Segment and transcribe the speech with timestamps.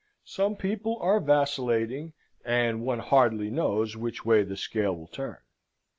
[0.25, 2.13] Some people are vacillating,
[2.43, 5.37] and one hardly knows which way the scale will turn.